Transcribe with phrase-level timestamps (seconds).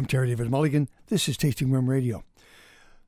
[0.00, 0.88] I'm Terry David Mulligan.
[1.08, 2.24] This is Tasting Room Radio.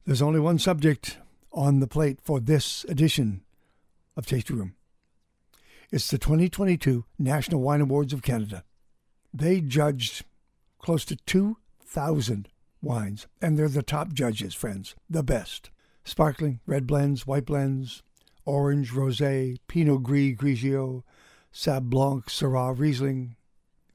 [0.05, 1.17] There's only one subject
[1.51, 3.41] on the plate for this edition
[4.15, 4.75] of Tasting Room.
[5.91, 8.63] It's the 2022 National Wine Awards of Canada.
[9.33, 10.27] They judged
[10.79, 12.49] close to 2,000
[12.83, 15.71] wines, and they're the top judges, friends, the best.
[16.05, 18.03] Sparkling, red blends, white blends,
[18.45, 21.05] orange, rosé, Pinot Gris, Grigio,
[21.55, 23.37] Sauv Blanc, Syrah, Riesling,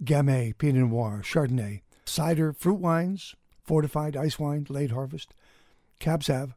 [0.03, 5.33] Gamay, Pinot Noir, Chardonnay, cider, fruit wines, fortified ice wine, late harvest,
[5.99, 6.53] Cab Sauv,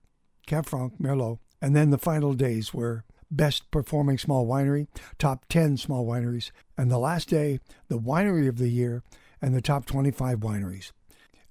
[0.47, 5.77] Cab Franc, Merlot, and then the final days were best performing small winery, top 10
[5.77, 9.03] small wineries, and the last day, the winery of the year
[9.41, 10.93] and the top 25 wineries.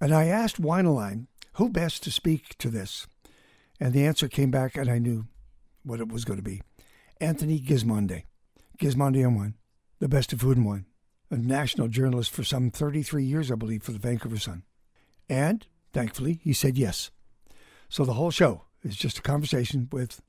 [0.02, 3.08] And I asked WineAlign who best to speak to this,
[3.80, 5.28] and the answer came back, and I knew
[5.84, 6.62] what it was going to be.
[7.20, 8.24] Anthony Gismondi,
[8.78, 9.56] Gismondi on Wine,
[10.00, 10.86] the best of food and wine,
[11.32, 14.64] a national journalist for some 33 years, I believe, for the Vancouver Sun.
[15.30, 17.12] And thankfully, he said yes.
[17.88, 20.22] So the whole show is just a conversation with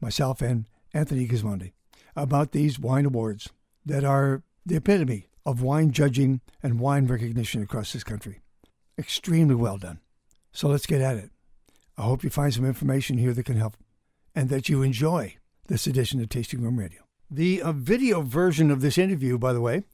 [0.00, 1.72] myself and Anthony Gismondi
[2.16, 3.50] about these wine awards
[3.84, 8.40] that are the epitome of wine judging and wine recognition across this country.
[8.98, 10.00] Extremely well done.
[10.52, 11.30] So let's get at it.
[11.96, 13.76] I hope you find some information here that can help
[14.34, 15.36] and that you enjoy
[15.68, 17.02] this edition of Tasting Room Radio.
[17.30, 19.84] The uh, video version of this interview, by the way,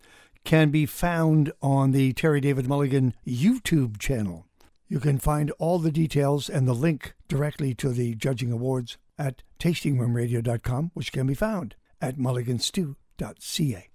[0.46, 4.46] can be found on the Terry David Mulligan YouTube channel.
[4.88, 9.42] You can find all the details and the link directly to the judging awards at
[9.58, 13.88] tastingroomradio.com, which can be found at mulliganstew.ca.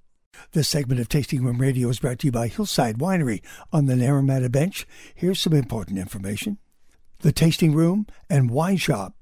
[0.52, 3.96] This segment of Tasting Room Radio is brought to you by Hillside Winery on the
[3.96, 4.86] Naramata Bench.
[5.16, 6.58] Here's some important information.
[7.20, 9.16] The tasting room and wine shop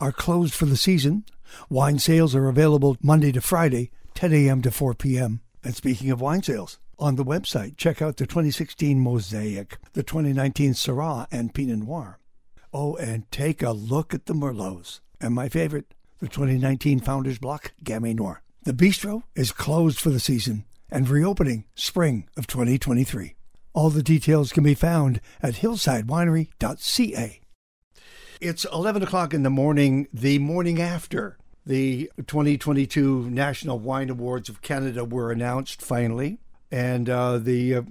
[0.00, 1.26] are closed for the season.
[1.68, 4.62] Wine sales are available Monday to Friday, 10 a.m.
[4.62, 5.42] to 4 p.m.
[5.62, 10.72] And speaking of wine sales, on the website, check out the 2016 Mosaic, the 2019
[10.72, 12.18] Syrah and Pinot Noir.
[12.72, 15.00] Oh, and take a look at the Merlots.
[15.20, 18.42] And my favorite, the 2019 Founders Block Gamay Noir.
[18.64, 23.34] The bistro is closed for the season and reopening spring of 2023.
[23.72, 27.40] All the details can be found at hillsidewinery.ca.
[28.40, 34.62] It's 11 o'clock in the morning, the morning after the 2022 National Wine Awards of
[34.62, 36.38] Canada were announced finally.
[36.70, 37.82] And uh, the uh,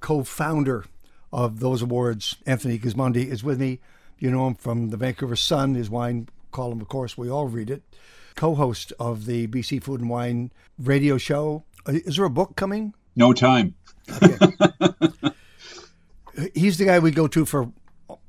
[0.00, 0.84] co founder
[1.32, 3.80] of those awards, Anthony Gismondi, is with me.
[4.18, 7.70] You know him from the Vancouver Sun, his wine column, of course, we all read
[7.70, 7.82] it.
[8.34, 11.64] Co host of the BC Food and Wine radio show.
[11.86, 12.94] Uh, is there a book coming?
[13.16, 13.74] No time.
[14.22, 14.36] Okay.
[16.54, 17.72] He's the guy we go to for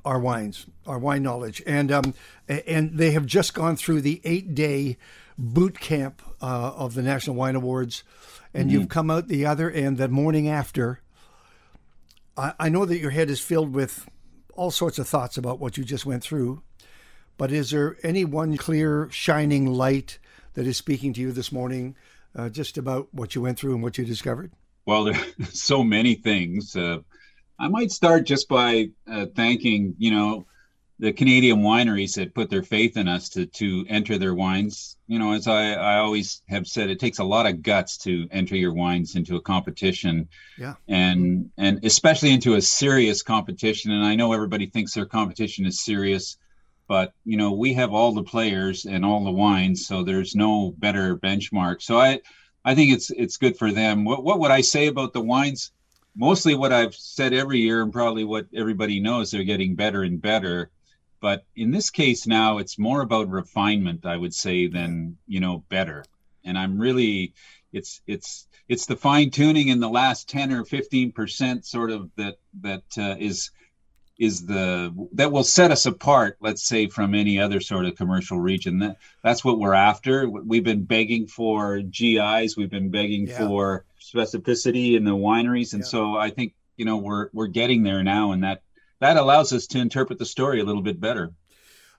[0.10, 2.16] our wines, our wine knowledge, and um,
[2.48, 4.98] and they have just gone through the eight day
[5.38, 8.04] boot camp uh, of the National Wine Awards,
[8.52, 8.80] and mm-hmm.
[8.80, 11.02] you've come out the other end the morning after.
[12.36, 14.10] I, I know that your head is filled with
[14.56, 16.64] all sorts of thoughts about what you just went through,
[17.38, 20.18] but is there any one clear shining light
[20.56, 21.96] that is speaking to you this morning,
[22.36, 24.52] uh, just about what you went through and what you discovered?
[24.88, 25.20] Well, there's
[25.62, 26.76] so many things.
[26.76, 27.02] Uh,
[27.60, 30.46] I might start just by uh, thanking, you know,
[31.00, 34.98] the Canadian wineries that put their faith in us to to enter their wines.
[35.08, 38.28] You know, as I, I always have said, it takes a lot of guts to
[38.32, 40.28] enter your wines into a competition.
[40.58, 40.76] Yeah.
[40.88, 43.92] And and especially into a serious competition.
[43.92, 46.38] And I know everybody thinks their competition is serious,
[46.88, 50.74] but you know, we have all the players and all the wines, so there's no
[50.78, 51.82] better benchmark.
[51.82, 52.20] So I
[52.66, 54.04] I think it's it's good for them.
[54.04, 55.72] What what would I say about the wines?
[56.20, 60.22] Mostly what I've said every year, and probably what everybody knows, they're getting better and
[60.22, 60.70] better.
[61.22, 65.64] But in this case now, it's more about refinement, I would say, than you know
[65.70, 66.04] better.
[66.44, 67.34] And I'm really,
[67.72, 72.10] it's it's it's the fine tuning in the last ten or fifteen percent, sort of
[72.18, 73.52] that that uh, is
[74.18, 78.38] is the that will set us apart let's say from any other sort of commercial
[78.38, 83.38] region that that's what we're after we've been begging for GIs we've been begging yeah.
[83.38, 85.90] for specificity in the wineries and yeah.
[85.90, 88.62] so i think you know we're we're getting there now and that
[89.00, 91.32] that allows us to interpret the story a little bit better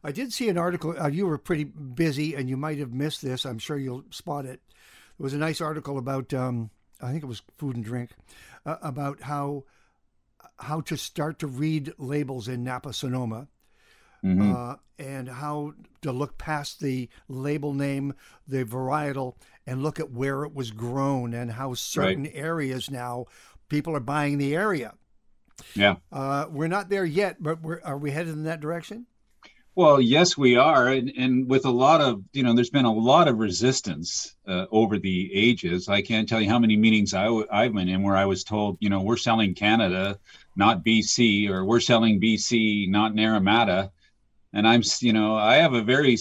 [0.02, 3.22] i did see an article uh, you were pretty busy and you might have missed
[3.22, 4.60] this i'm sure you'll spot it
[5.18, 6.70] it was a nice article about um,
[7.00, 8.10] i think it was food and drink
[8.66, 9.64] uh, about how
[10.60, 13.48] how to start to read labels in Napa Sonoma.
[14.24, 14.54] Mm-hmm.
[14.54, 15.72] Uh, and how
[16.02, 18.12] to look past the label name,
[18.46, 19.36] the varietal,
[19.66, 22.32] and look at where it was grown and how certain right.
[22.34, 23.26] areas now
[23.68, 24.94] people are buying the area.
[25.74, 25.96] Yeah.
[26.10, 29.06] Uh, we're not there yet, but we're, are we headed in that direction?
[29.76, 32.92] Well, yes, we are, and, and with a lot of you know, there's been a
[32.92, 35.88] lot of resistance uh, over the ages.
[35.88, 38.42] I can't tell you how many meetings I w- I've been in where I was
[38.42, 40.18] told, you know, we're selling Canada,
[40.56, 43.90] not BC, or we're selling BC, not Naramata,
[44.52, 46.18] and I'm, you know, I have a very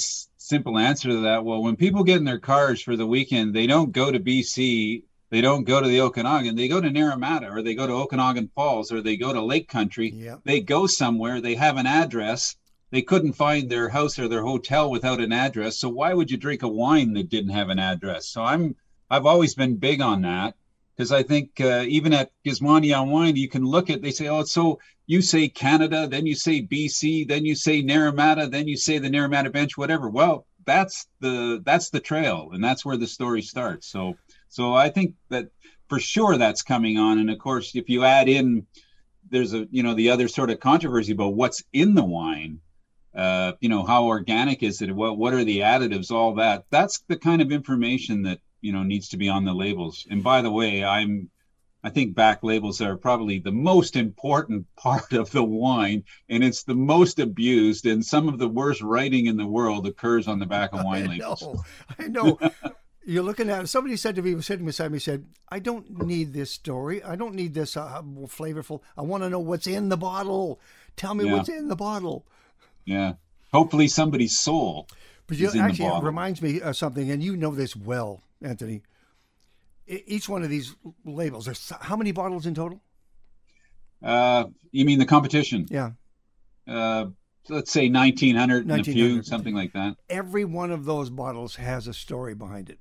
[0.50, 1.46] simple answer to that.
[1.46, 5.04] Well, when people get in their cars for the weekend, they don't go to BC
[5.30, 6.56] they don't go to the Okanagan.
[6.56, 9.68] They go to Naramata or they go to Okanagan Falls or they go to Lake
[9.68, 10.12] Country.
[10.12, 10.42] Yep.
[10.44, 11.40] They go somewhere.
[11.40, 12.56] They have an address.
[12.92, 15.78] They couldn't find their house or their hotel without an address.
[15.78, 18.28] So why would you drink a wine that didn't have an address?
[18.28, 18.76] So I'm
[19.12, 20.56] I've always been big on that
[21.00, 24.28] because I think uh, even at Gismondi on Wine, you can look at they say,
[24.28, 28.76] oh, so you say Canada, then you say BC, then you say Naramata, then you
[28.76, 30.10] say the Naramata Bench, whatever.
[30.10, 33.88] Well, that's the that's the trail, and that's where the story starts.
[33.88, 34.18] So
[34.50, 35.48] so I think that
[35.88, 37.18] for sure that's coming on.
[37.20, 38.68] And of course, if you add in,
[39.30, 42.60] there's a you know the other sort of controversy about what's in the wine.
[43.16, 44.94] Uh, you know how organic is it?
[44.94, 46.12] What what are the additives?
[46.12, 46.66] All that.
[46.72, 50.06] That's the kind of information that you know needs to be on the labels.
[50.10, 51.30] And by the way, I'm
[51.84, 56.64] I think back labels are probably the most important part of the wine, and it's
[56.64, 57.86] the most abused.
[57.86, 61.06] And some of the worst writing in the world occurs on the back of wine
[61.06, 61.42] I labels.
[61.42, 61.64] know.
[61.98, 62.40] I know.
[63.06, 63.68] You're looking at.
[63.70, 67.02] Somebody said to me, was sitting beside me, said, I don't need this story.
[67.02, 68.82] I don't need this uh, flavorful.
[68.96, 70.60] I want to know what's in the bottle.
[70.96, 71.32] Tell me Yeah.
[71.34, 72.26] what's in the bottle.
[72.86, 73.14] Yeah.
[73.52, 74.88] Hopefully somebody's soul.
[75.26, 77.76] But you is in the actually, it reminds me of something, and you know this
[77.76, 78.82] well, Anthony.
[79.88, 82.82] Each one of these labels, there's how many bottles in total?
[84.04, 85.66] Uh, you mean the competition?
[85.70, 85.92] Yeah.
[86.68, 87.08] Uh,
[87.50, 89.96] let's say 1900 and a few, something like that.
[90.10, 92.80] Every one of those bottles has a story behind it.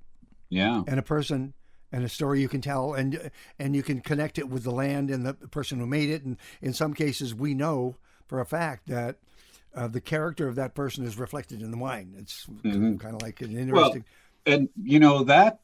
[0.50, 0.82] Yeah.
[0.86, 1.52] and a person
[1.92, 5.10] and a story you can tell and and you can connect it with the land
[5.10, 7.96] and the person who made it and in some cases we know
[8.26, 9.16] for a fact that
[9.74, 12.98] uh, the character of that person is reflected in the wine it's Mhm.
[12.98, 14.04] kind of like an Well, interesting
[14.48, 15.60] and you know that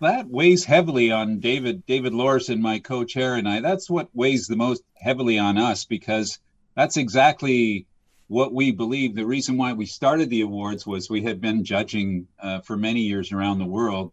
[0.00, 3.60] that weighs heavily on David David Lawrason, my co-chair, and I.
[3.60, 6.38] That's what weighs the most heavily on us because
[6.74, 7.86] that's exactly
[8.28, 9.14] what we believe.
[9.14, 13.00] The reason why we started the awards was we had been judging uh, for many
[13.00, 14.12] years around the world.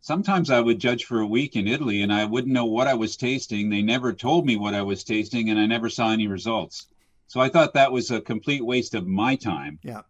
[0.00, 2.94] Sometimes I would judge for a week in Italy, and I wouldn't know what I
[2.94, 3.68] was tasting.
[3.68, 6.86] They never told me what I was tasting, and I never saw any results.
[7.26, 9.78] So I thought that was a complete waste of my time.
[9.82, 10.02] yeah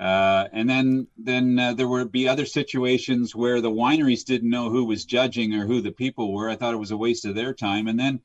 [0.00, 4.70] Uh, and then then uh, there would be other situations where the wineries didn't know
[4.70, 6.48] who was judging or who the people were.
[6.48, 7.86] I thought it was a waste of their time.
[7.86, 8.20] And then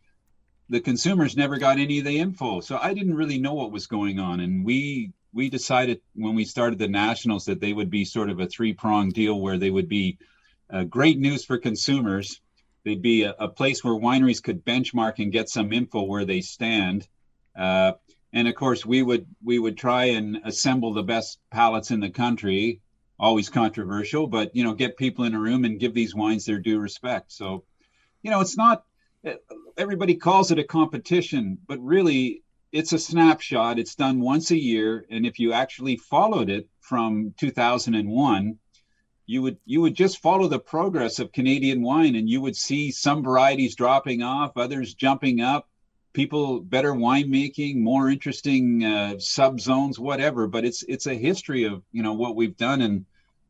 [0.70, 3.88] the consumers never got any of the info, so I didn't really know what was
[3.88, 4.40] going on.
[4.40, 8.40] And we we decided when we started the nationals that they would be sort of
[8.40, 10.18] a three pronged deal where they would be
[10.70, 12.40] uh, great news for consumers.
[12.86, 16.40] They'd be a, a place where wineries could benchmark and get some info where they
[16.40, 17.06] stand.
[18.36, 22.10] And of course we would we would try and assemble the best palates in the
[22.10, 22.82] country.
[23.18, 26.60] Always controversial but you know get people in a room and give these wines their
[26.60, 27.32] due respect.
[27.32, 27.64] So
[28.22, 28.84] you know it's not
[29.78, 32.44] everybody calls it a competition but really
[32.74, 33.80] it's a snapshot.
[33.80, 35.06] It's done once a year.
[35.10, 38.60] And if you actually followed it from 2001
[39.28, 42.92] you would you would just follow the progress of Canadian wine and you would see
[42.92, 45.70] some varieties dropping off others jumping up
[46.16, 50.48] people better winemaking, more interesting uh, sub zones, whatever.
[50.48, 53.06] But it's it's a history of you know what we've done, and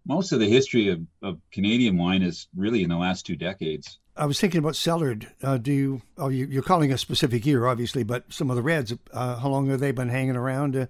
[0.05, 3.99] most of the history of, of Canadian wine is really in the last two decades.
[4.17, 5.27] I was thinking about Cellard.
[5.41, 6.01] Uh, do you?
[6.17, 8.93] Oh, you, you're calling a specific year, obviously, but some of the reds.
[9.13, 10.75] Uh, how long have they been hanging around?
[10.75, 10.87] Uh,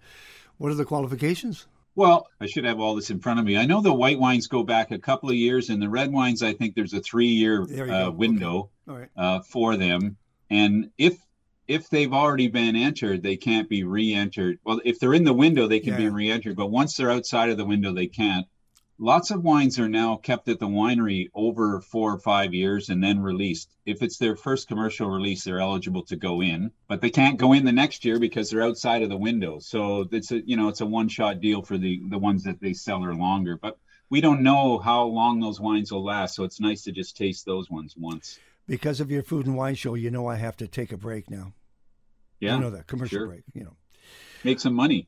[0.57, 1.67] what are the qualifications?
[1.95, 3.57] Well, I should have all this in front of me.
[3.57, 6.43] I know the white wines go back a couple of years, and the red wines,
[6.43, 8.11] I think there's a three-year uh, go.
[8.11, 9.07] window right.
[9.15, 10.17] uh, for them.
[10.49, 11.17] And if
[11.67, 14.59] if they've already been entered, they can't be re-entered.
[14.63, 17.57] Well, if they're in the window, they can be re-entered, but once they're outside of
[17.57, 18.45] the window, they can't.
[18.97, 23.03] Lots of wines are now kept at the winery over four or five years and
[23.03, 23.69] then released.
[23.85, 27.51] If it's their first commercial release, they're eligible to go in, but they can't go
[27.51, 29.59] in the next year because they're outside of the window.
[29.59, 32.71] So it's a you know it's a one-shot deal for the the ones that they
[32.71, 33.57] sell are longer.
[33.61, 33.77] But
[34.09, 37.45] we don't know how long those wines will last, so it's nice to just taste
[37.45, 38.39] those ones once.
[38.67, 41.29] Because of your food and wine show, you know I have to take a break
[41.29, 41.53] now.
[42.39, 43.27] Yeah, you know that commercial sure.
[43.27, 43.43] break.
[43.53, 43.75] You know.
[44.43, 45.07] make some money.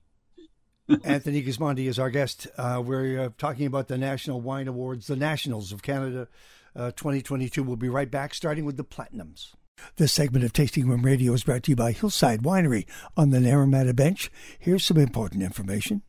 [1.04, 2.48] Anthony Gismondi is our guest.
[2.58, 6.28] Uh, we're uh, talking about the National Wine Awards, the Nationals of Canada
[6.76, 7.62] uh, 2022.
[7.62, 9.54] We'll be right back, starting with the Platinums.
[9.98, 12.86] This segment of Tasting Room Radio is brought to you by Hillside Winery
[13.16, 14.32] on the Naramata Bench.
[14.58, 16.02] Here's some important information.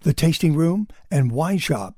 [0.00, 1.96] The Tasting Room and Wine Shop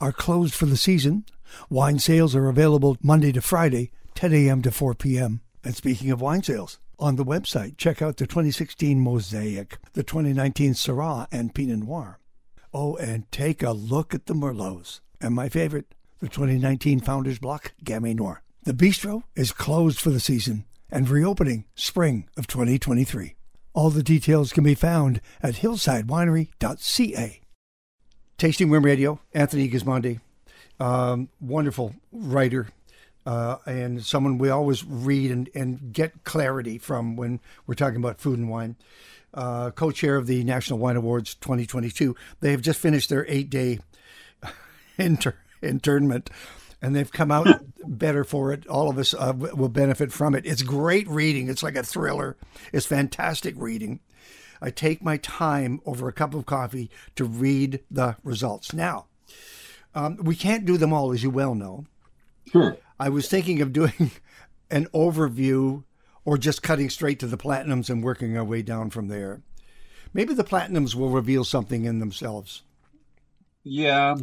[0.00, 1.24] are closed for the season.
[1.68, 4.62] Wine sales are available Monday to Friday, 10 a.m.
[4.62, 5.40] to 4 p.m.
[5.64, 10.72] And speaking of wine sales, on the website, check out the 2016 Mosaic, the 2019
[10.74, 12.18] Syrah and Pinot Noir,
[12.74, 15.00] Oh, and take a look at the Merlots.
[15.20, 18.42] And my favorite, the 2019 Founders Block Gamay Noir.
[18.64, 23.34] The bistro is closed for the season and reopening spring of 2023.
[23.74, 27.40] All the details can be found at hillsidewinery.ca.
[28.38, 30.20] Tasting Room Radio, Anthony Gismondi,
[30.80, 32.68] um, wonderful writer,
[33.26, 38.20] uh, and someone we always read and, and get clarity from when we're talking about
[38.20, 38.76] food and wine.
[39.34, 42.14] Uh, co chair of the National Wine Awards 2022.
[42.40, 43.78] They have just finished their eight day
[44.98, 46.28] inter- internment
[46.82, 47.46] and they've come out
[47.86, 48.66] better for it.
[48.66, 50.44] All of us uh, will benefit from it.
[50.44, 51.48] It's great reading.
[51.48, 52.36] It's like a thriller.
[52.72, 54.00] It's fantastic reading.
[54.60, 58.72] I take my time over a cup of coffee to read the results.
[58.72, 59.06] Now,
[59.94, 61.86] um, we can't do them all, as you well know.
[62.50, 62.76] Sure.
[63.02, 64.12] I was thinking of doing
[64.70, 65.82] an overview
[66.24, 69.42] or just cutting straight to the platinums and working our way down from there.
[70.14, 72.62] Maybe the platinums will reveal something in themselves.
[73.64, 74.14] Yeah,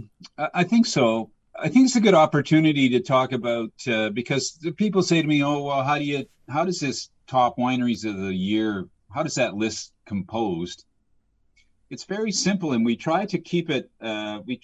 [0.53, 1.29] I think so.
[1.62, 5.43] I think it's a good opportunity to talk about uh, because people say to me,
[5.43, 9.36] "Oh, well, how do you how does this top wineries of the year how does
[9.36, 10.86] that list composed?"
[11.89, 13.89] It's very simple, and we try to keep it.
[14.00, 14.62] Uh, we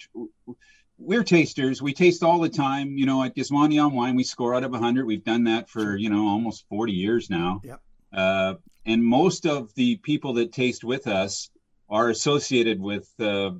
[0.98, 1.82] we're tasters.
[1.82, 2.96] We taste all the time.
[2.96, 5.04] You know, at Gismondi on Wine, we score out of 100.
[5.06, 7.60] We've done that for you know almost 40 years now.
[7.64, 7.80] Yep.
[8.12, 8.54] Uh,
[8.86, 11.50] and most of the people that taste with us
[11.88, 13.50] are associated with uh,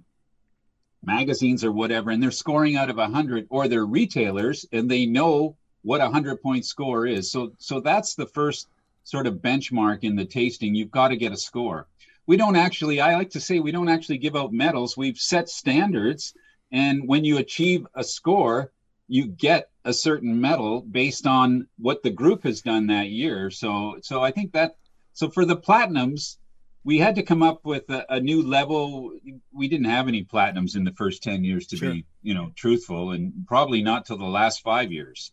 [1.05, 5.57] magazines or whatever, and they're scoring out of 100, or they're retailers and they know
[5.83, 7.31] what a 100 point score is.
[7.31, 8.69] So, so that's the first
[9.05, 10.75] sort of benchmark in the tasting.
[10.75, 11.87] You've got to get a score.
[12.27, 14.97] We don't actually, I like to say, we don't actually give out medals.
[14.97, 16.35] We've set standards.
[16.73, 18.73] And when you achieve a score,
[19.09, 23.51] you get a certain medal based on what the group has done that year.
[23.51, 24.77] So, so I think that,
[25.13, 26.39] so for the platinums,
[26.83, 29.13] we had to come up with a, a, new level.
[29.53, 31.93] We didn't have any platinums in the first 10 years to sure.
[31.93, 35.33] be, you know, truthful, and probably not till the last five years.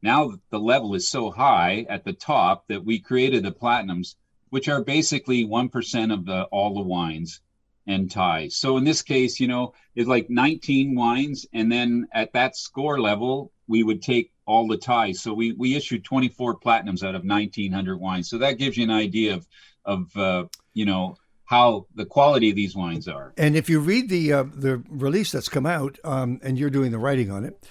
[0.00, 4.14] Now the level is so high at the top that we created the platinums,
[4.50, 7.40] which are basically 1% of the all the wines
[7.86, 8.56] and ties.
[8.56, 13.00] So in this case, you know, it's like 19 wines, and then at that score
[13.00, 15.20] level, we would take all the ties.
[15.20, 18.28] So we we issued 24 platinums out of 1900 wines.
[18.28, 19.46] So that gives you an idea of
[19.84, 23.32] of uh, you know how the quality of these wines are.
[23.36, 26.92] And if you read the uh, the release that's come out, um, and you're doing
[26.92, 27.66] the writing on it,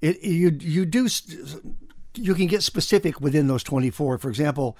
[0.00, 1.08] it you you do
[2.14, 4.18] you can get specific within those 24.
[4.18, 4.76] For example.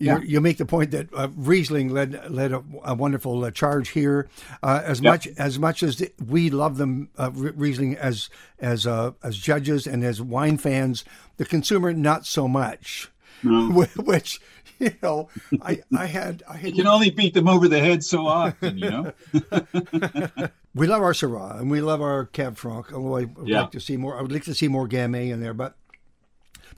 [0.00, 0.20] You, yeah.
[0.22, 4.28] you make the point that uh, Riesling led led a, a wonderful uh, charge here.
[4.62, 9.12] Uh, as much as much as the, we love them, uh, Riesling as as uh,
[9.22, 11.04] as judges and as wine fans,
[11.36, 13.10] the consumer not so much.
[13.42, 13.70] No.
[13.96, 14.40] Which
[14.80, 15.28] you know,
[15.60, 16.70] I, I had, I had.
[16.70, 19.12] You can only beat them over the head so often, you know.
[20.74, 22.92] we love our Syrah and we love our Cab Franc.
[22.92, 23.62] Although I would yeah.
[23.62, 25.54] like to see more, I would like to see more Gamay in there.
[25.54, 25.76] But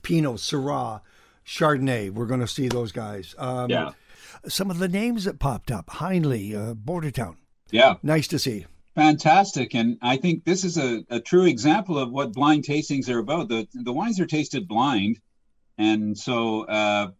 [0.02, 1.00] Pinot, Syrah,
[1.46, 3.34] Chardonnay, we're going to see those guys.
[3.38, 3.92] Um, yeah.
[4.48, 7.36] Some of the names that popped up: Heinle, uh, Bordertown.
[7.70, 7.94] Yeah.
[8.02, 8.66] Nice to see.
[8.94, 13.18] Fantastic, and I think this is a, a true example of what blind tastings are
[13.18, 13.48] about.
[13.48, 15.18] The the wines are tasted blind,
[15.78, 17.10] and so uh,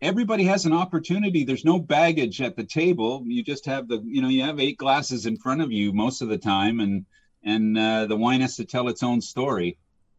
[0.00, 4.22] everybody has an opportunity there's no baggage at the table you just have the you
[4.22, 7.04] know you have eight glasses in front of you most of the time and
[7.42, 9.76] and uh, the wine has to tell its own story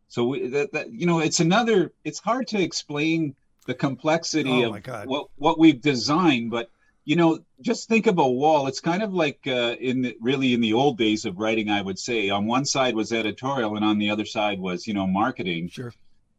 [0.08, 3.36] so we, that, that you know it's another it's hard to explain
[3.68, 6.70] the complexity oh of what what we've designed but
[7.06, 10.54] you know just think of a wall it's kind of like uh, in the, really
[10.54, 13.86] in the old days of writing i would say on one side was editorial and
[13.86, 15.94] on the other side was you know marketing sure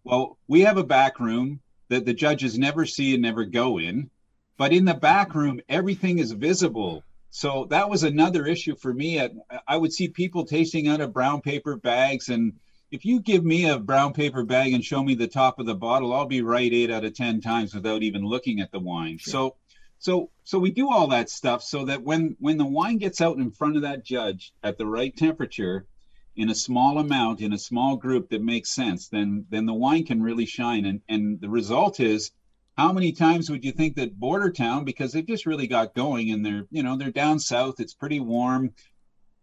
[0.04, 1.60] well we have a back room
[1.92, 4.10] that the judges never see and never go in.
[4.56, 7.04] But in the back room, everything is visible.
[7.30, 9.20] So that was another issue for me.
[9.68, 12.30] I would see people tasting out of brown paper bags.
[12.30, 12.54] And
[12.92, 15.74] if you give me a brown paper bag and show me the top of the
[15.74, 19.16] bottle, I'll be right eight out of 10 times without even looking at the wine.
[19.18, 19.32] Sure.
[19.32, 19.56] So,
[19.98, 23.38] so, so we do all that stuff so that when, when the wine gets out
[23.38, 25.86] in front of that judge at the right temperature,
[26.36, 30.04] in a small amount in a small group that makes sense then then the wine
[30.04, 32.30] can really shine and and the result is
[32.78, 36.44] how many times would you think that Bordertown because they've just really got going and
[36.44, 38.72] they're you know they're down south it's pretty warm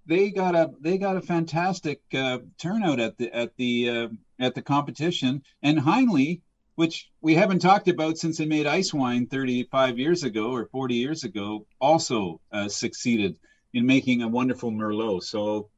[0.10, 4.08] they got a they got a fantastic uh, turnout at the at the uh,
[4.40, 6.42] at the competition and Heinle
[6.76, 10.96] which we haven't talked about since they made ice wine 35 years ago or 40
[10.96, 13.38] years ago also uh, succeeded
[13.74, 15.70] in making a wonderful merlot so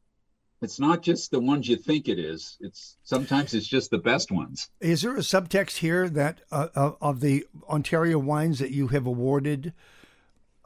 [0.61, 2.55] it's not just the ones you think it is.
[2.61, 4.69] It's sometimes it's just the best ones.
[4.79, 6.67] Is there a subtext here that uh,
[7.01, 9.73] of the Ontario wines that you have awarded,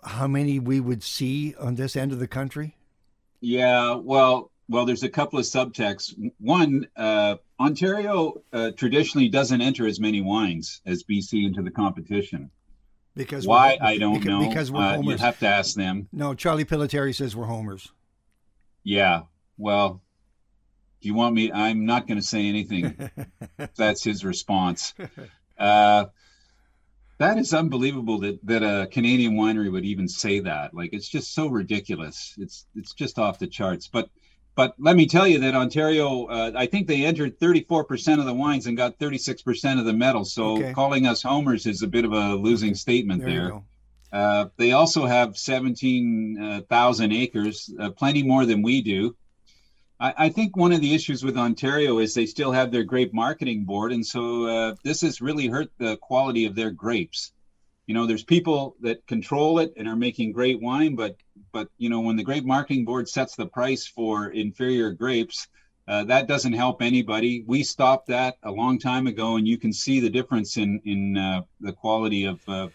[0.04, 2.75] how many we would see on this end of the country?
[3.46, 6.16] Yeah, well, well, there's a couple of subtexts.
[6.40, 12.50] One, uh, Ontario uh, traditionally doesn't enter as many wines as BC into the competition.
[13.16, 14.50] Because why I don't because, know.
[14.50, 15.20] Because we're uh, homers.
[15.20, 16.10] You have to ask them.
[16.12, 17.92] No, Charlie Pillitteri says we're homers.
[18.84, 19.22] Yeah.
[19.60, 20.02] Well,
[21.02, 21.52] do you want me?
[21.52, 23.12] I'm not going to say anything.
[23.76, 24.94] That's his response.
[25.58, 26.08] Uh,
[27.18, 30.74] that is unbelievable that, that a Canadian winery would even say that.
[30.74, 32.34] Like it's just so ridiculous.
[32.38, 33.88] It's it's just off the charts.
[33.88, 34.10] But
[34.56, 38.34] but let me tell you that Ontario, uh, I think they entered 34% of the
[38.34, 40.34] wines and got 36% of the medals.
[40.34, 40.72] So Okay.
[40.74, 43.62] calling us homers is a bit of a losing statement There there.
[44.14, 49.14] Uh, they also have 17,000 acres, uh, plenty more than we do.
[50.06, 53.14] I, I think one of the issues with Ontario is they still have their grape
[53.14, 57.32] marketing board, and so uh, this has really hurt the quality of their grapes.
[57.88, 61.16] You know, there's people that control it and are making great wine, but
[61.52, 65.48] but you know, when the grape marketing board sets the price for inferior grapes,
[65.88, 67.44] uh, that doesn't help anybody.
[67.48, 71.18] We stopped that a long time ago, and you can see the difference in in
[71.18, 72.68] uh, the quality of uh,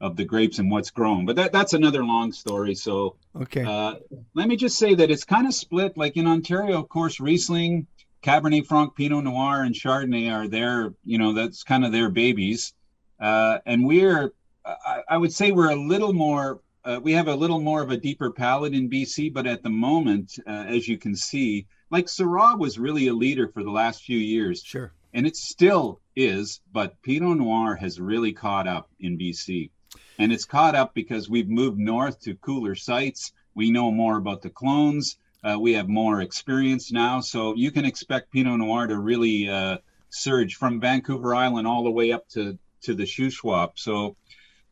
[0.00, 1.24] of the grapes and what's grown.
[1.24, 2.74] But that that's another long story.
[2.74, 3.64] So Okay.
[3.64, 3.94] uh,
[4.34, 5.96] let me just say that it's kind of split.
[5.96, 7.86] Like in Ontario, of course, Riesling,
[8.22, 12.74] Cabernet Franc, Pinot Noir, and Chardonnay are their, you know, that's kind of their babies.
[13.20, 14.32] Uh, and we're,
[14.64, 17.90] I, I would say we're a little more, uh, we have a little more of
[17.90, 22.06] a deeper palate in BC, but at the moment, uh, as you can see, like
[22.06, 24.92] Syrah was really a leader for the last few years sure.
[25.12, 29.70] and it still is, but Pinot Noir has really caught up in BC.
[30.18, 33.32] And it's caught up because we've moved north to cooler sites.
[33.54, 35.18] We know more about the clones.
[35.42, 37.20] Uh, we have more experience now.
[37.20, 39.78] So you can expect Pinot Noir to really uh,
[40.10, 43.72] surge from Vancouver Island all the way up to, to the Shuswap.
[43.74, 44.16] So,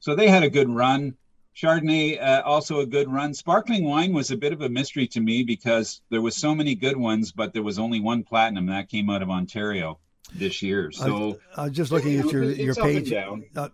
[0.01, 1.17] so they had a good run.
[1.55, 3.35] Chardonnay uh, also a good run.
[3.35, 6.75] Sparkling wine was a bit of a mystery to me because there was so many
[6.75, 9.99] good ones, but there was only one platinum that came out of Ontario
[10.35, 10.91] this year.
[10.93, 13.11] So I was just looking you at your your page.
[13.11, 13.45] down.
[13.57, 13.69] Uh,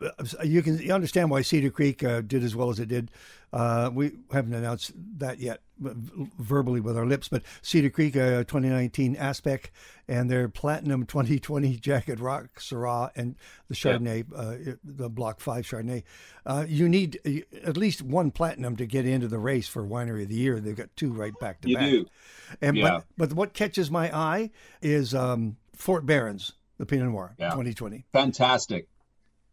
[0.44, 3.10] you can you understand why Cedar Creek uh, did as well as it did.
[3.50, 9.16] Uh, we haven't announced that yet verbally with our lips, but Cedar Creek uh, 2019
[9.16, 9.70] Aspect
[10.06, 13.36] and their Platinum 2020 Jacket Rock Syrah and
[13.68, 16.02] the Chardonnay, uh, the Block 5 Chardonnay.
[16.44, 20.24] Uh, you need uh, at least one Platinum to get into the race for Winery
[20.24, 20.60] of the Year.
[20.60, 21.90] They've got two right back to You back.
[21.90, 22.06] do.
[22.60, 22.88] And Yeah.
[23.16, 24.50] but, but what catches my eye
[24.82, 27.50] is um, Fort Berens, the Pinot Noir Yeah.
[27.50, 28.04] 2020.
[28.12, 28.88] fantastic.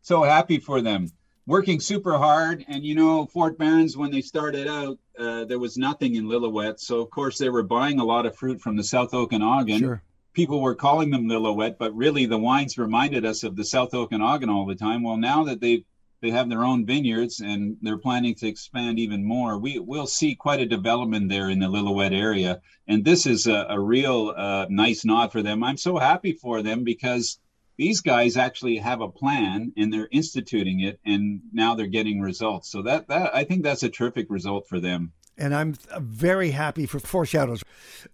[0.02, 1.10] So happy for them.
[1.48, 2.66] Working super hard.
[2.68, 6.80] And, you know, Fort Berens, when they started out, uh, there was nothing in Lillooet.
[6.80, 9.80] So, of course, they were buying a lot of fruit from the South Okanagan.
[9.80, 10.04] Sure.
[10.34, 14.50] People were calling them Lillooet, but really the wines reminded us of the South Okanagan
[14.50, 15.04] all the time.
[15.04, 15.86] Well, now that they
[16.22, 20.36] they have their own vineyards and they're planning to expand even more, we will see
[20.36, 22.62] quite a development there in the Lillooet area.
[22.88, 25.64] And this is a, a real uh, nice nod for them.
[25.64, 27.40] I'm so happy for them because
[27.78, 32.72] these guys actually have a plan and they're instituting it and now they're getting results
[32.72, 36.86] so that that i think that's a terrific result for them and I'm very happy
[36.86, 37.64] for Four Shadows,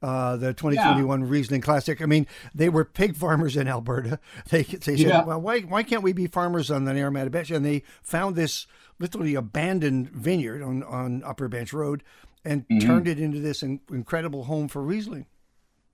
[0.02, 2.02] uh, the 2021 Riesling Classic.
[2.02, 4.20] I mean, they were pig farmers in Alberta.
[4.50, 5.24] They they said, Yeah.
[5.24, 7.52] well, why why can't we be farmers on the Naramata Bench?
[7.52, 8.66] And they found this
[9.00, 12.04] literally abandoned vineyard on on Upper Bench Road
[12.44, 12.88] and Mm-hmm.
[12.88, 15.28] turned it into this in- incredible home for Riesling.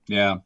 [0.06, 0.36] yeah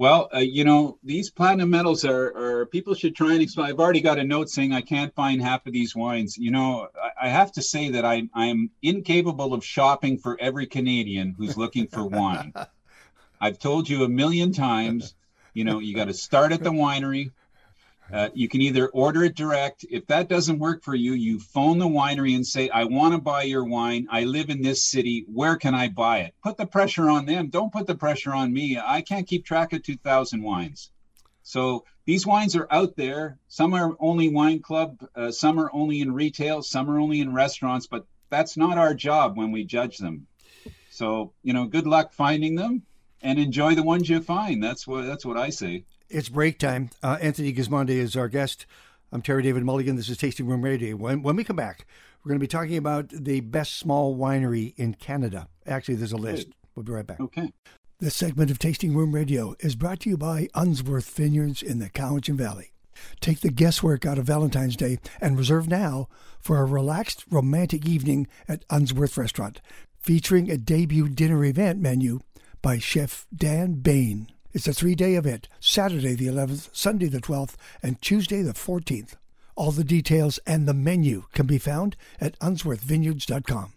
[0.00, 3.78] well uh, you know these platinum medals are, are people should try and explain i've
[3.78, 7.26] already got a note saying i can't find half of these wines you know i,
[7.26, 11.86] I have to say that i i'm incapable of shopping for every canadian who's looking
[11.86, 12.52] for wine
[13.40, 15.14] I've told you a million times,
[15.54, 17.32] you know, you got to start at the winery.
[18.12, 19.84] Uh, you can either order it direct.
[19.90, 23.20] If that doesn't work for you, you phone the winery and say, I want to
[23.20, 24.06] buy your wine.
[24.10, 25.24] I live in this city.
[25.32, 26.34] Where can I buy it?
[26.42, 27.48] Put the pressure on them.
[27.48, 28.78] Don't put the pressure on me.
[28.78, 30.90] I can't keep track of 2,000 wines.
[31.42, 33.38] So these wines are out there.
[33.48, 37.32] Some are only wine club, uh, some are only in retail, some are only in
[37.32, 40.26] restaurants, but that's not our job when we judge them.
[40.90, 42.82] So, you know, good luck finding them
[43.22, 44.62] and enjoy the ones you find.
[44.62, 45.84] That's what that's what I say.
[46.10, 46.90] It's break time.
[47.04, 48.66] Uh, Anthony Gismondi is our guest.
[49.12, 49.94] I'm Terry David Mulligan.
[49.94, 50.96] This is Tasting Room Radio.
[50.96, 51.86] When, when we come back,
[52.18, 55.46] we're going to be talking about the best small winery in Canada.
[55.68, 56.48] Actually, there's a list.
[56.74, 57.20] We'll be right back.
[57.20, 57.52] Okay.
[58.00, 61.88] This segment of Tasting Room Radio is brought to you by Unsworth Vineyards in the
[61.88, 62.72] Cowichan Valley.
[63.20, 66.08] Take the guesswork out of Valentine's Day and reserve now
[66.40, 69.60] for a relaxed, romantic evening at Unsworth Restaurant,
[70.00, 72.18] featuring a debut dinner event menu
[72.62, 74.26] by Chef Dan Bain.
[74.52, 79.14] It's a three day event Saturday the 11th, Sunday the 12th, and Tuesday the 14th.
[79.54, 83.72] All the details and the menu can be found at unsworthvineyards.com.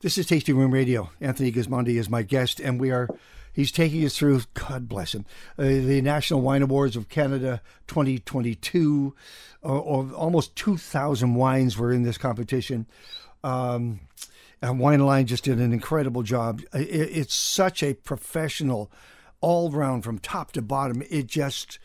[0.00, 1.10] This is Tasting Room Radio.
[1.20, 3.08] Anthony Gismondi is my guest, and we are.
[3.52, 4.42] He's taking us through.
[4.54, 5.26] God bless him.
[5.56, 9.14] Uh, the National Wine Awards of Canada 2022.
[9.62, 12.86] Uh, almost 2,000 wines were in this competition.
[13.44, 14.00] Um,
[14.60, 16.62] and WineAlign just did an incredible job.
[16.72, 18.90] It, it's such a professional,
[19.44, 21.02] all round from top to bottom.
[21.10, 21.78] It just.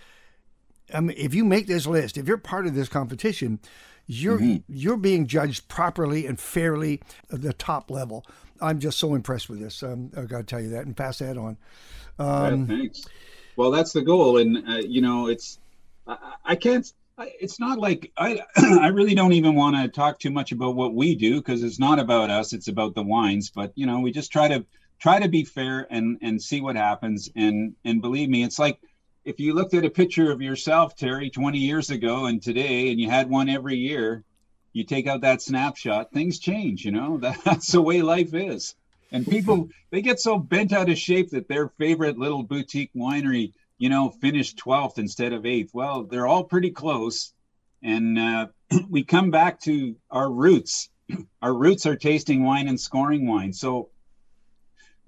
[0.91, 3.59] I mean, if you make this list, if you're part of this competition,
[4.07, 4.73] you're mm-hmm.
[4.73, 8.25] you're being judged properly and fairly at the top level.
[8.61, 9.83] I'm just so impressed with this.
[9.83, 11.57] Um, I got to tell you that and pass that on.
[12.17, 13.05] Um, yeah, thanks.
[13.55, 15.59] Well, that's the goal, and uh, you know, it's
[16.07, 16.91] I, I can't.
[17.17, 18.41] I, it's not like I.
[18.55, 21.77] I really don't even want to talk too much about what we do because it's
[21.77, 22.53] not about us.
[22.53, 23.49] It's about the wines.
[23.49, 24.65] But you know, we just try to
[24.99, 27.29] try to be fair and and see what happens.
[27.35, 28.79] And and believe me, it's like
[29.25, 32.99] if you looked at a picture of yourself, Terry, 20 years ago and today, and
[32.99, 34.23] you had one every year,
[34.73, 38.75] you take out that snapshot, things change, you know, that's the way life is.
[39.11, 43.53] And people, they get so bent out of shape that their favorite little boutique winery,
[43.77, 45.69] you know, finished 12th instead of 8th.
[45.73, 47.33] Well, they're all pretty close.
[47.81, 48.47] And uh,
[48.89, 50.89] we come back to our roots.
[51.41, 53.51] Our roots are tasting wine and scoring wine.
[53.51, 53.89] So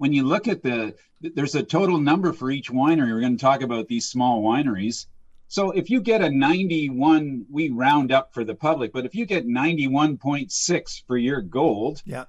[0.02, 3.12] when you look at the there's a total number for each winery.
[3.12, 5.06] We're going to talk about these small wineries.
[5.46, 9.26] So if you get a 91, we round up for the public, but if you
[9.26, 12.24] get 91.6 for your gold, yeah,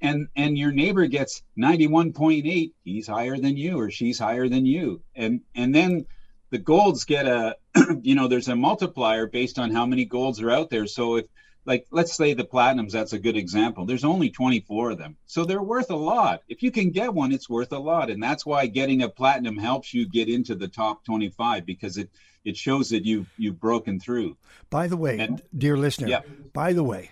[0.00, 5.02] and and your neighbor gets 91.8, he's higher than you or she's higher than you,
[5.14, 6.06] and and then
[6.48, 7.54] the golds get a,
[8.00, 10.86] you know, there's a multiplier based on how many golds are out there.
[10.86, 11.26] So if
[11.64, 13.84] like let's say the platinums that's a good example.
[13.84, 15.16] There's only 24 of them.
[15.26, 16.42] So they're worth a lot.
[16.48, 18.10] If you can get one it's worth a lot.
[18.10, 22.10] And that's why getting a platinum helps you get into the top 25 because it
[22.44, 24.36] it shows that you you've broken through.
[24.70, 26.22] By the way and, dear listener yeah.
[26.52, 27.10] by the way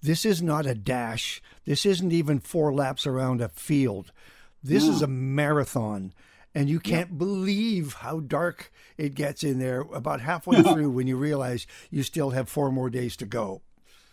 [0.00, 1.40] this is not a dash.
[1.64, 4.10] This isn't even four laps around a field.
[4.62, 4.92] This no.
[4.92, 6.12] is a marathon.
[6.54, 7.18] And you can't yeah.
[7.18, 12.30] believe how dark it gets in there about halfway through when you realize you still
[12.30, 13.62] have four more days to go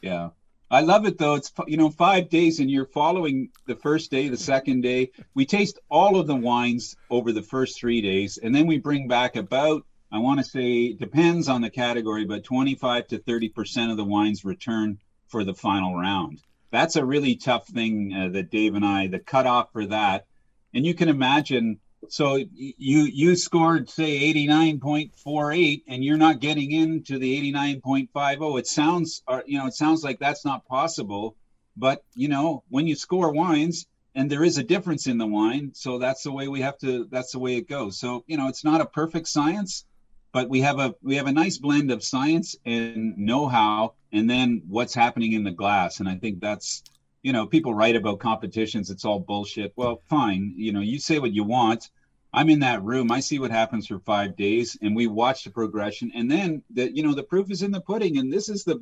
[0.01, 0.29] yeah.
[0.71, 1.33] I love it though.
[1.33, 5.11] It's you know five days, and you're following the first day, the second day.
[5.33, 9.07] We taste all of the wines over the first three days, and then we bring
[9.07, 13.91] back about I want to say depends on the category, but 25 to 30 percent
[13.91, 16.41] of the wines return for the final round.
[16.71, 20.27] That's a really tough thing uh, that Dave and I the cutoff for that,
[20.75, 27.19] and you can imagine so you you scored say 89.48 and you're not getting into
[27.19, 31.35] the 89.50 it sounds uh, you know it sounds like that's not possible
[31.75, 33.85] but you know when you score wines
[34.15, 37.05] and there is a difference in the wine so that's the way we have to
[37.11, 37.99] that's the way it goes.
[37.99, 39.85] So you know it's not a perfect science
[40.31, 44.61] but we have a we have a nice blend of science and know-how and then
[44.67, 46.83] what's happening in the glass and i think that's
[47.21, 48.89] you know, people write about competitions.
[48.89, 49.73] It's all bullshit.
[49.75, 50.53] Well, fine.
[50.55, 51.89] You know, you say what you want.
[52.33, 53.11] I'm in that room.
[53.11, 56.11] I see what happens for five days, and we watch the progression.
[56.13, 58.17] And then the, you know, the proof is in the pudding.
[58.17, 58.79] And this is the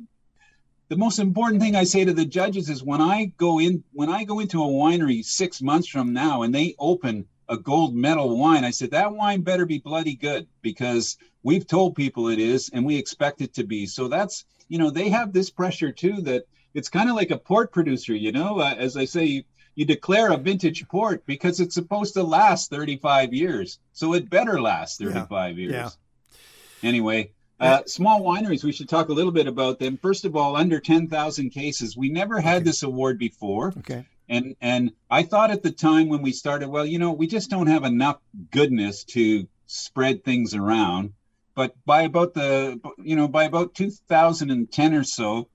[0.88, 4.08] the most important thing I say to the judges is when I go in when
[4.08, 8.38] I go into a winery six months from now and they open a gold medal
[8.38, 12.70] wine, I said that wine better be bloody good because we've told people it is
[12.72, 13.86] and we expect it to be.
[13.86, 17.38] So that's you know they have this pressure too that it's kind of like a
[17.38, 18.60] port producer, you know.
[18.60, 22.70] Uh, as I say, you, you declare a vintage port because it's supposed to last
[22.70, 25.62] 35 years, so it better last 35 yeah.
[25.62, 25.72] years.
[25.72, 26.88] Yeah.
[26.88, 29.98] Anyway, uh, small wineries, we should talk a little bit about them.
[30.00, 31.96] First of all, under 10,000 cases.
[31.96, 32.64] We never had okay.
[32.64, 33.74] this award before.
[33.78, 34.06] Okay.
[34.28, 37.50] And and I thought at the time when we started, well, you know, we just
[37.50, 38.18] don't have enough
[38.50, 41.14] goodness to spread things around.
[41.54, 45.48] But by about the, you know, by about 2010 or so,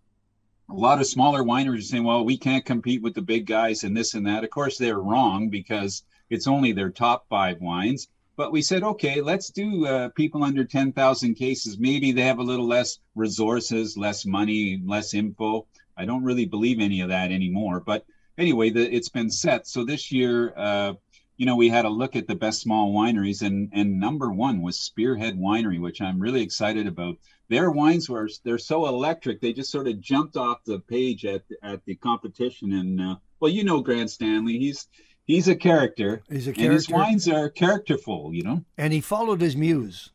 [0.69, 3.83] a lot of smaller wineries are saying, well, we can't compete with the big guys
[3.83, 4.43] and this and that.
[4.43, 8.07] Of course, they're wrong because it's only their top five wines.
[8.35, 11.77] But we said, okay, let's do uh, people under 10,000 cases.
[11.77, 15.67] Maybe they have a little less resources, less money, less info.
[15.95, 17.79] I don't really believe any of that anymore.
[17.79, 18.05] But
[18.37, 19.67] anyway, the, it's been set.
[19.67, 20.93] So this year, uh,
[21.37, 24.61] you know, we had a look at the best small wineries, and and number one
[24.61, 27.17] was Spearhead Winery, which I'm really excited about.
[27.53, 31.43] Their wines were they're so electric; they just sort of jumped off the page at
[31.61, 32.73] at the competition.
[32.73, 34.87] And uh, well, you know, Grant Stanley, he's
[35.25, 36.23] he's a character.
[36.31, 36.63] He's a character.
[36.63, 38.65] And his wines are characterful, you know.
[38.75, 40.09] And he followed his muse.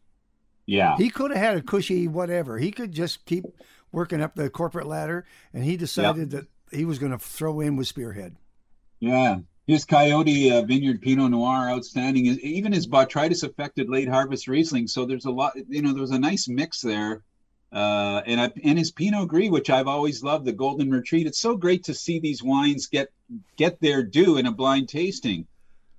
[0.66, 0.96] Yeah.
[0.96, 2.58] He could have had a cushy whatever.
[2.58, 3.44] He could just keep
[3.92, 5.24] working up the corporate ladder,
[5.54, 6.42] and he decided yep.
[6.70, 8.34] that he was going to throw in with Spearhead.
[8.98, 12.26] Yeah, his Coyote uh, Vineyard Pinot Noir outstanding.
[12.26, 14.88] Even his botrytis affected late harvest Riesling.
[14.88, 17.22] So there's a lot, you know, there's a nice mix there.
[17.70, 21.26] Uh, and I, and his Pinot Gris, which I've always loved, the Golden Retreat.
[21.26, 23.10] It's so great to see these wines get
[23.56, 25.46] get their due in a blind tasting,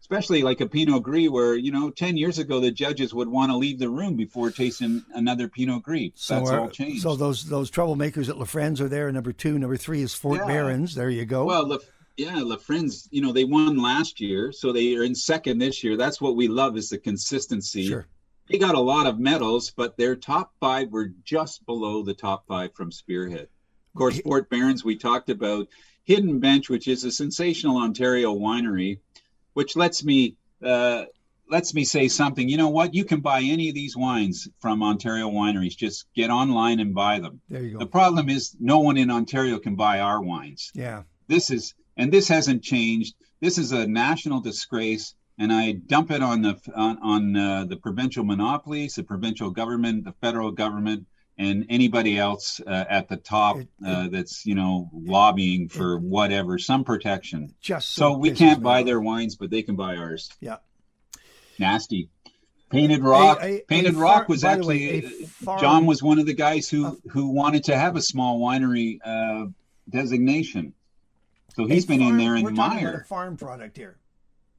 [0.01, 3.51] especially like a Pinot Gris, where you know ten years ago the judges would want
[3.51, 6.11] to leave the room before tasting another Pinot Gris.
[6.15, 7.03] So That's all changed.
[7.03, 9.11] So those those troublemakers at La Frenz are there.
[9.11, 10.47] Number two, number three is Fort yeah.
[10.47, 10.95] Berens.
[10.95, 11.45] There you go.
[11.45, 11.77] Well,
[12.17, 15.83] yeah, La Frenz, you know they won last year, so they are in second this
[15.83, 15.97] year.
[15.97, 17.89] That's what we love is the consistency.
[17.89, 18.07] Sure
[18.49, 22.45] they got a lot of medals, but their top five were just below the top
[22.47, 23.47] five from Spearhead.
[23.93, 25.67] Of course, Fort Berens, we talked about
[26.03, 28.99] Hidden Bench, which is a sensational Ontario winery,
[29.53, 31.05] which lets me uh,
[31.49, 32.47] lets me say something.
[32.47, 32.93] You know what?
[32.93, 35.75] You can buy any of these wines from Ontario wineries.
[35.75, 37.41] Just get online and buy them.
[37.49, 37.79] There you go.
[37.79, 40.71] The problem is no one in Ontario can buy our wines.
[40.73, 41.03] Yeah.
[41.27, 43.15] This is and this hasn't changed.
[43.41, 47.77] This is a national disgrace and I dump it on the on, on uh, the
[47.77, 53.57] provincial monopolies, the provincial government, the federal government, and anybody else uh, at the top
[53.57, 57.55] it, it, uh, that's you know lobbying for it, whatever some protection.
[57.61, 60.29] Just so, so we can't buy their wines, but they can buy ours.
[60.41, 60.57] Yeah,
[61.57, 62.09] nasty.
[62.69, 63.39] Painted Rock.
[63.41, 66.69] A, a, Painted a Rock was actually way, farm, John was one of the guys
[66.69, 69.47] who uh, who wanted to have a small winery uh,
[69.89, 70.73] designation.
[71.55, 73.05] So he's been farm, in there in we're Meyer.
[73.07, 73.97] farm product here.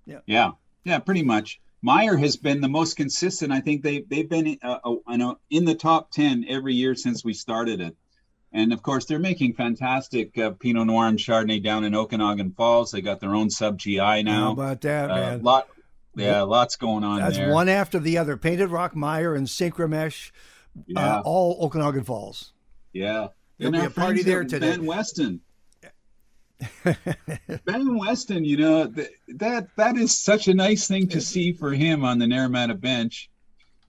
[0.06, 0.20] Yeah.
[0.26, 0.50] Yeah.
[0.84, 1.60] Yeah, pretty much.
[1.82, 3.52] Meyer has been the most consistent.
[3.52, 7.32] I think they they've been uh, uh, in the top ten every year since we
[7.32, 7.96] started it.
[8.52, 12.90] And of course, they're making fantastic uh, Pinot Noir and Chardonnay down in Okanagan Falls.
[12.90, 14.46] They got their own sub GI now.
[14.46, 15.42] How about that, uh, man?
[15.42, 15.68] Lot,
[16.16, 17.20] yeah, lots going on.
[17.20, 17.52] That's there.
[17.52, 18.36] one after the other.
[18.36, 20.32] Painted Rock, Meyer, and Synchromesh,
[20.76, 21.20] uh, yeah.
[21.20, 22.52] all Okanagan Falls.
[22.92, 24.70] Yeah, there'll and be a party there today.
[24.70, 25.40] Van Westen.
[26.84, 31.72] Van Westen, you know th- that that is such a nice thing to see for
[31.72, 33.30] him on the Naramata bench.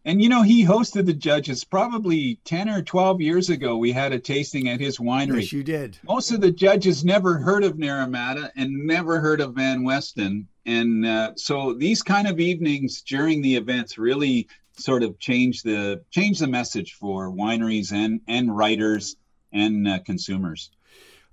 [0.04, 3.78] And you know he hosted the judges probably ten or twelve years ago.
[3.78, 5.42] We had a tasting at his winery.
[5.42, 5.98] Yes, you did.
[6.04, 11.06] Most of the judges never heard of Naramata and never heard of Van Westen, and
[11.06, 16.40] uh, so these kind of evenings during the events really sort of change the change
[16.40, 19.16] the message for wineries and and writers
[19.54, 20.72] and uh, consumers.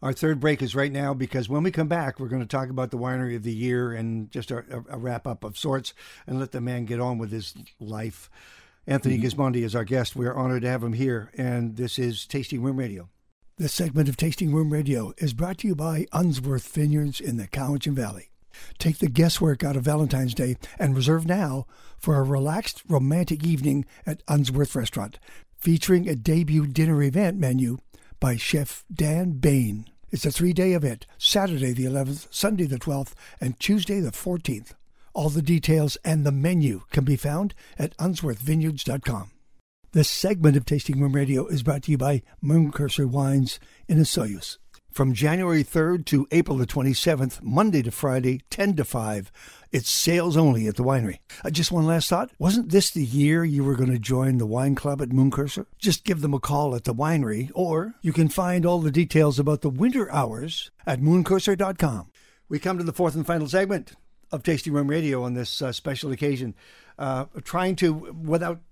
[0.00, 2.70] Our third break is right now because when we come back, we're going to talk
[2.70, 5.92] about the winery of the year and just a, a wrap up of sorts
[6.26, 8.30] and let the man get on with his life.
[8.86, 9.26] Anthony mm-hmm.
[9.26, 10.14] Gismondi is our guest.
[10.14, 13.08] We are honored to have him here, and this is Tasting Room Radio.
[13.56, 17.48] This segment of Tasting Room Radio is brought to you by Unsworth Vineyards in the
[17.48, 18.30] Cowichan Valley.
[18.78, 21.66] Take the guesswork out of Valentine's Day and reserve now
[21.98, 25.18] for a relaxed, romantic evening at Unsworth Restaurant,
[25.56, 27.78] featuring a debut dinner event menu
[28.20, 29.86] by Chef Dan Bain.
[30.10, 34.74] It's a three day event Saturday the 11th, Sunday the 12th, and Tuesday the 14th.
[35.14, 39.30] All the details and the menu can be found at unsworthvineyards.com.
[39.92, 43.98] This segment of Tasting Room Radio is brought to you by Moon Curser Wines in
[43.98, 44.58] Osoyoos
[44.98, 49.30] from January 3rd to April the 27th, Monday to Friday, 10 to 5.
[49.70, 51.20] It's sales only at the winery.
[51.44, 52.32] Uh, just one last thought.
[52.36, 55.68] Wasn't this the year you were going to join the wine club at Moon Curser?
[55.78, 59.38] Just give them a call at the winery, or you can find all the details
[59.38, 62.10] about the winter hours at mooncurser.com.
[62.48, 63.92] We come to the fourth and final segment
[64.32, 66.56] of Tasty Room Radio on this uh, special occasion,
[66.98, 68.62] uh, trying to, without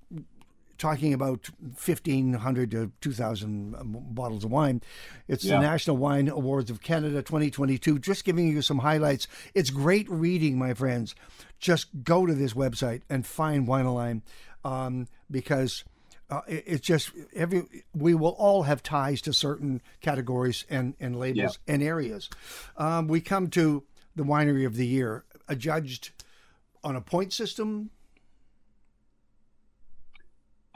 [0.78, 4.82] talking about 1,500 to 2,000 um, bottles of wine.
[5.28, 5.56] It's yeah.
[5.56, 7.98] the National Wine Awards of Canada 2022.
[7.98, 9.26] Just giving you some highlights.
[9.54, 11.14] It's great reading, my friends.
[11.58, 14.22] Just go to this website and find Wine
[14.64, 15.84] um, because.
[16.28, 17.62] Uh, it, it's just every
[17.94, 21.74] we will all have ties to certain categories and, and labels yeah.
[21.74, 22.28] and areas.
[22.76, 23.84] Um, we come to
[24.16, 26.10] the winery of the year, adjudged
[26.82, 27.90] on a point system,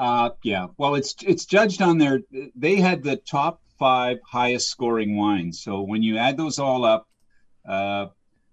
[0.01, 0.69] uh, yeah.
[0.79, 2.23] Well, it's it's judged on their.
[2.57, 5.61] They had the top five highest scoring wines.
[5.61, 7.07] So when you add those all up,
[7.69, 8.07] uh,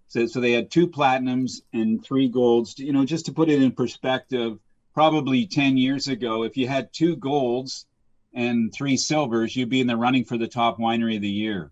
[0.09, 2.77] so so they had two platinums and three golds.
[2.77, 4.59] You know, just to put it in perspective,
[4.93, 7.85] probably ten years ago, if you had two golds
[8.33, 11.71] and three silvers, you'd be in the running for the top winery of the year.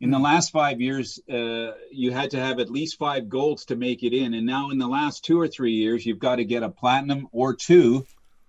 [0.00, 3.76] In the last five years, uh, you had to have at least five golds to
[3.76, 6.44] make it in, and now in the last two or three years, you've got to
[6.44, 8.04] get a platinum or two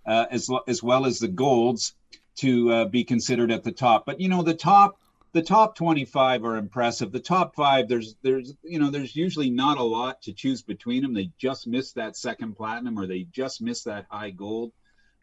[0.05, 1.95] uh, as as well as the golds
[2.35, 4.05] to uh, be considered at the top.
[4.05, 4.97] But you know, the top
[5.33, 7.11] the top 25 are impressive.
[7.11, 11.01] The top five, there's there's you know there's usually not a lot to choose between
[11.01, 11.13] them.
[11.13, 14.71] They just missed that second platinum or they just missed that high gold.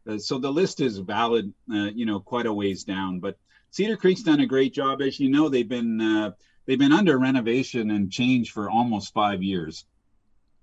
[0.09, 3.21] Uh, so the list is valid, uh, you know, quite a ways down.
[3.21, 3.39] But
[3.71, 5.49] Cedar Creek's done a great job, as you know.
[5.49, 6.33] They've been uh,
[6.67, 9.85] they've been under renovation and change for almost five years.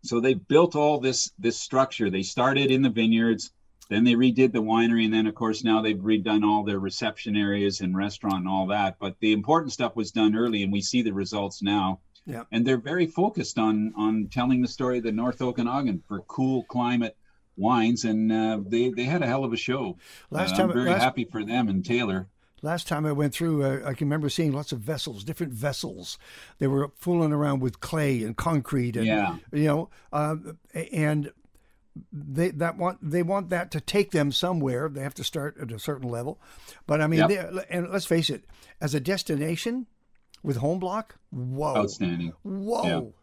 [0.03, 2.09] So they built all this this structure.
[2.09, 3.51] They started in the vineyards
[3.89, 7.35] then they redid the winery, and then of course now they've redone all their reception
[7.35, 8.97] areas and restaurant and all that.
[8.99, 11.99] But the important stuff was done early, and we see the results now.
[12.25, 12.43] Yeah.
[12.51, 16.63] And they're very focused on on telling the story of the North Okanagan for cool
[16.63, 17.15] climate
[17.55, 19.97] wines, and uh, they they had a hell of a show.
[20.29, 22.27] Last Uh, time, I'm very last, happy for them and Taylor.
[22.61, 26.17] last time I went through, uh, I can remember seeing lots of vessels, different vessels.
[26.59, 29.37] They were fooling around with clay and concrete, and Yeah.
[29.53, 30.35] you know, uh,
[30.91, 31.31] and
[32.11, 34.89] they that want they want that to take them somewhere.
[34.89, 36.39] They have to start at a certain level,
[36.85, 37.29] but I mean, Yep.
[37.29, 38.45] they, and let's face it,
[38.81, 39.87] as a destination
[40.43, 42.33] with home block, whoa, Outstanding.
[42.43, 43.13] whoa,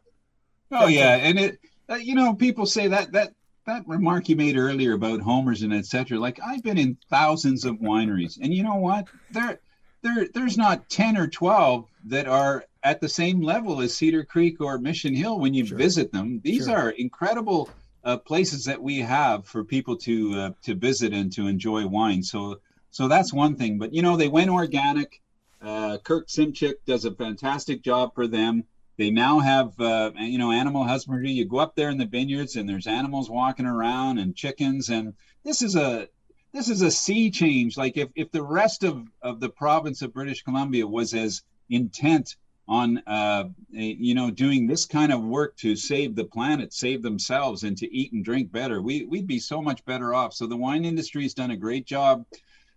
[0.70, 1.58] Oh yeah, and it
[1.88, 3.32] uh, you know people say that that
[3.66, 6.18] that remark you made earlier about homers and etc.
[6.18, 9.06] Like I've been in thousands of wineries, and you know what?
[9.30, 9.58] There
[10.02, 14.60] there there's not ten or twelve that are at the same level as Cedar Creek
[14.60, 15.78] or Mission Hill when you Sure.
[15.78, 16.40] visit them.
[16.44, 16.76] These Sure.
[16.76, 17.70] are incredible
[18.04, 22.22] uh, places that we have for people to uh, to visit and to enjoy wine.
[22.22, 23.78] So so that's one thing.
[23.78, 25.20] But you know they went organic.
[25.60, 28.64] Uh, Kirk Simchick does a fantastic job for them
[28.96, 32.56] they now have uh, you know animal husbandry you go up there in the vineyards
[32.56, 35.14] and there's animals walking around and chickens and
[35.44, 36.08] this is a
[36.52, 40.12] this is a sea change like if, if the rest of, of the province of
[40.12, 45.76] british columbia was as intent on uh, you know doing this kind of work to
[45.76, 48.80] save the planet save themselves and to eat and drink better.
[48.80, 50.32] We, we'd be so much better off.
[50.32, 52.24] So the wine industry's done a great job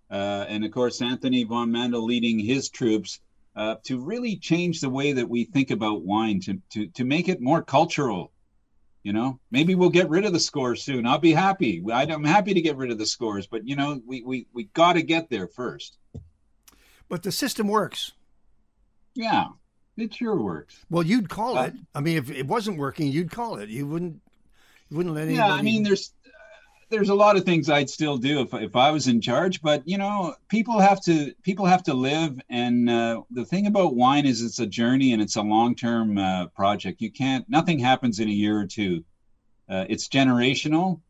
[0.10, 3.20] uh, and of course anthony von mandl leading his troops
[3.56, 7.30] uh, to really change the way that we think about wine to, to to make
[7.30, 8.32] it more cultural
[9.04, 9.40] you know?
[9.52, 11.08] Maybe we'll get rid of the scores soon.
[11.08, 11.82] I'll be happy.
[11.90, 14.94] I'm happy to get rid of the scores but you know we we, we got
[14.94, 15.98] to get there first.
[17.08, 18.12] But the system works.
[19.14, 19.46] yeah
[19.98, 21.74] it sure works Well, you'd call Uh, it.
[21.96, 23.70] I mean, if it wasn't working, you'd call it.
[23.70, 24.22] You wouldn't.
[24.90, 25.48] You wouldn't let anybody.
[25.50, 26.14] yeah i mean there's
[26.90, 29.86] there's a lot of things i'd still do if, if i was in charge but
[29.86, 34.26] you know people have to people have to live and uh, the thing about wine
[34.26, 38.30] is it's a journey and it's a long-term uh, project you can't nothing happens in
[38.30, 39.04] a year or two
[39.68, 41.02] uh, it's generational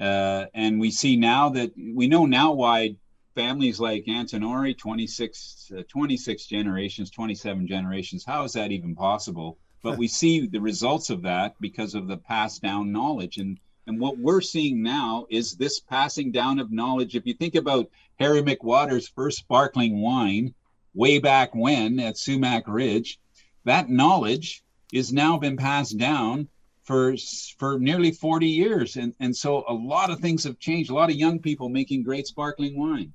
[0.00, 2.96] uh, and we see now that we know now why
[3.34, 9.98] families like antinori 26 uh, 26 generations 27 generations how is that even possible but
[9.98, 14.18] we see the results of that because of the passed down knowledge and and what
[14.18, 17.16] we're seeing now is this passing down of knowledge.
[17.16, 17.90] If you think about
[18.20, 20.54] Harry McWatters' first sparkling wine
[20.94, 23.18] way back when at Sumac Ridge,
[23.64, 26.48] that knowledge is now been passed down
[26.82, 27.14] for
[27.58, 28.96] for nearly 40 years.
[28.96, 30.90] And and so a lot of things have changed.
[30.90, 33.12] A lot of young people making great sparkling wine.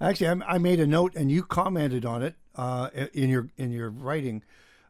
[0.00, 3.72] Actually, I, I made a note, and you commented on it uh, in your in
[3.72, 4.42] your writing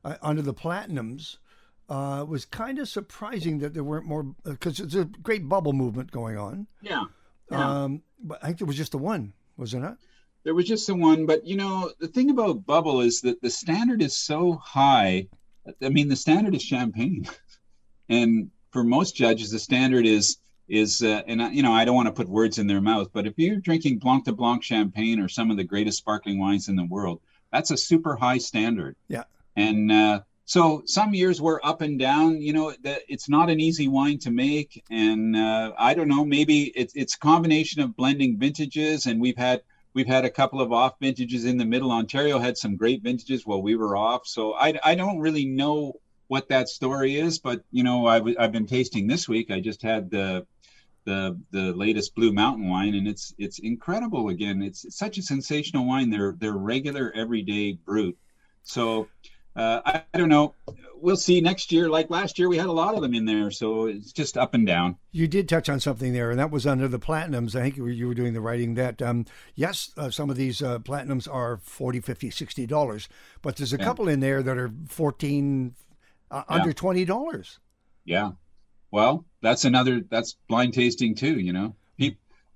[0.05, 1.39] uh, under the platinums.
[1.87, 6.11] Uh, was kind of surprising that there weren't more because it's a great bubble movement
[6.11, 6.67] going on.
[6.81, 7.05] Yeah.
[7.51, 7.83] yeah.
[7.83, 9.99] Um, but I think there was just the one, was there not?
[10.45, 13.51] There was just the one, but you know, the thing about bubble is that the
[13.51, 15.29] standard is so high.
[15.83, 17.27] I mean, the standard is champagne,
[18.09, 20.39] and for most judges, the standard is
[20.69, 23.11] is uh, and I, you know, I don't want to put words in their mouth,
[23.13, 26.69] but if you're drinking Blanc de Blanc champagne or some of the greatest sparkling wines
[26.69, 27.21] in the world,
[27.53, 28.97] that's a super high standard.
[29.09, 29.25] Yeah.
[29.57, 32.41] And uh, so some years we're up and down.
[32.41, 36.25] You know, that it's not an easy wine to make, and uh, I don't know.
[36.25, 39.63] Maybe it's it's a combination of blending vintages, and we've had
[39.95, 41.93] we've had a couple of off vintages in the middle.
[41.93, 45.95] Ontario had some great vintages while we were off, so I I don't really know
[46.35, 49.53] what that story is, but you know, I w- I've been tasting this week.
[49.53, 50.45] I just had the
[51.05, 54.31] the the latest Blue Mountain wine, and it's it's incredible.
[54.31, 56.11] Again, it's, it's such a sensational wine.
[56.11, 58.15] They're they're regular everyday brut.
[58.65, 59.07] So
[59.55, 60.55] uh, I, I don't know.
[60.97, 61.89] We'll see next year.
[61.89, 64.55] Like last year, we had a lot of them in there, so it's just up
[64.55, 64.97] and down.
[65.13, 67.55] You did touch on something there, and that was under the platinums.
[67.55, 70.37] I think you were, you were doing the writing that, um, yes, uh, some of
[70.37, 73.09] these uh, platinums are 40 50 $60,
[73.43, 73.85] but there's a Yeah.
[73.85, 75.75] couple in there that are 14
[76.31, 76.57] uh, Yeah.
[76.57, 77.59] under $20.
[78.05, 78.33] Yeah.
[78.91, 80.03] Well, that's another.
[80.09, 81.39] That's blind tasting too.
[81.41, 81.77] You know,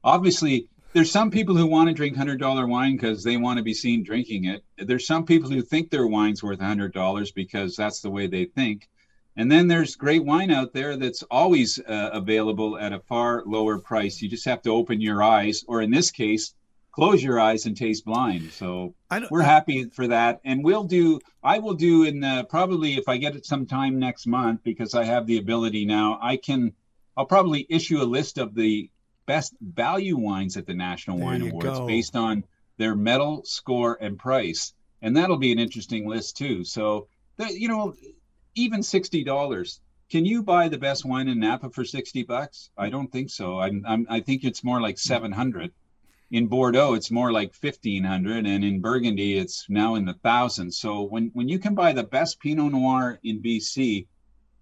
[0.05, 3.63] obviously there's some people who want to drink hundred dollar wine because they want to
[3.63, 4.65] be seen drinking it.
[4.79, 8.45] There's some people who think their wine's worth hundred dollars because that's the way they
[8.45, 8.89] think.
[9.37, 13.79] And then there's great wine out there that's always uh, available at a far lower
[13.79, 14.21] price.
[14.21, 16.55] You just have to open your eyes, or in this case,
[16.99, 18.51] close your eyes and taste blind.
[18.51, 18.93] So
[19.31, 23.17] we're happy for that and we'll do i will do in uh, probably if i
[23.17, 26.73] get it sometime next month because i have the ability now i can
[27.17, 28.91] i'll probably issue a list of the
[29.27, 31.87] best value wines at the national There wine awards go.
[31.87, 32.45] based on
[32.79, 37.69] their medal score and price and that'll be an interesting list too so the- you
[37.69, 37.95] know
[38.57, 39.79] even $60
[40.11, 42.71] can you buy the best wine in Napa for 60 bucks?
[42.79, 43.59] I don't think so.
[43.61, 45.71] I'm, I'm I think it's more like 700.
[46.31, 50.79] In Bordeaux, it's more like 1500, and in Burgundy, it's now in the thousands.
[50.79, 54.07] So when when you can buy the best Pinot Noir in BC,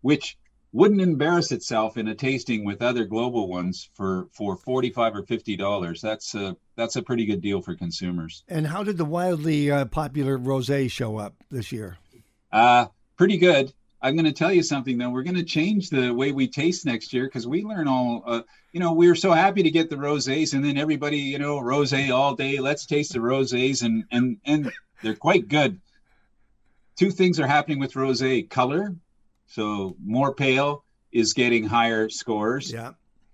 [0.03, 0.37] which
[0.73, 5.57] wouldn't embarrass itself in a tasting with other global ones for for 45 or 50
[5.57, 8.45] dollars that's a that's a pretty good deal for consumers.
[8.49, 11.97] And how did the wildly uh, popular rosé show up this year?
[12.53, 12.87] Uh
[13.17, 13.73] pretty good
[14.07, 16.87] i'm going to tell you something though we're going to change the way we taste
[16.87, 18.43] next year because we learn all uh,
[18.73, 21.61] you know we were so happy to get the rosés and then everybody you know
[21.61, 25.81] rosé all day let's taste the rosés and and and they're quite good
[26.97, 28.95] two things are happening with rosé color
[29.47, 32.73] so more pale is getting higher scores.
[32.73, 32.93] Yeah.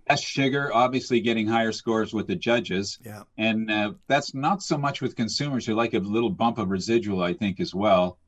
[0.09, 2.99] Less sugar, obviously getting higher scores with the judges.
[3.05, 3.23] Yeah.
[3.39, 7.23] And uh, that's not so much with consumers who like a little bump of residual,
[7.23, 8.19] I think, as well.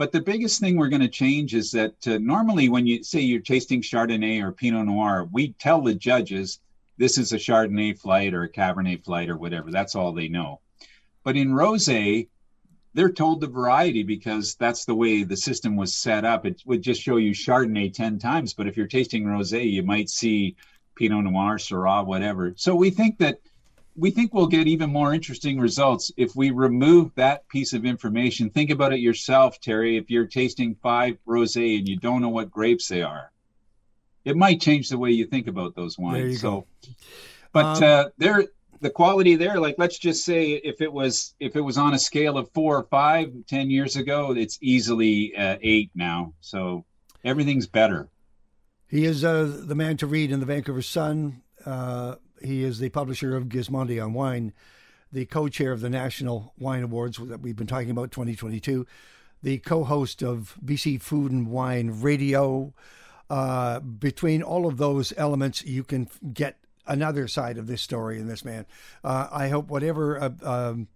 [0.00, 3.20] But the biggest thing we're going to change is that uh, normally when you say
[3.20, 6.60] you're tasting Chardonnay or Pinot Noir, we tell the judges
[6.96, 9.70] this is a Chardonnay flight or a Cabernet flight or whatever.
[9.70, 10.60] That's all they know.
[11.22, 12.28] But in rosé,
[12.94, 16.46] they're told the variety because that's the way the system was set up.
[16.46, 20.08] It would just show you Chardonnay 10 times, but if you're tasting rosé, you might
[20.08, 20.56] see
[20.94, 22.54] Pinot Noir, Syrah, whatever.
[22.56, 23.38] So we think that
[23.96, 28.48] we think we'll get even more interesting results if we remove that piece of information.
[28.48, 29.96] Think about it yourself, Terry.
[29.96, 33.30] If you're tasting five rosé and you don't know what grapes they are,
[34.24, 36.40] it might change the way you think about those wines.
[36.40, 36.66] so, go.
[37.52, 38.44] but um, uh, there
[38.80, 41.98] the quality there like let's just say if it was if it was on a
[41.98, 46.84] scale of four or five ten years ago it's easily uh, eight now so
[47.24, 48.08] everything's better
[48.88, 52.88] he is uh, the man to read in the vancouver sun uh, he is the
[52.88, 54.52] publisher of gismondi on wine
[55.12, 58.86] the co-chair of the national wine awards that we've been talking about 2022
[59.42, 62.72] the co-host of bc food and wine radio
[63.28, 66.56] uh, between all of those elements you can get
[66.90, 68.66] another side of this story in this man.
[69.04, 70.88] Uh, I hope whatever uh, um,